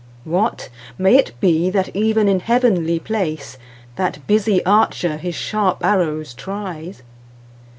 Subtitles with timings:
[0.23, 0.69] What!
[0.97, 7.03] may it be that even in heavenly placeThat busy archer his sharp arrows tries?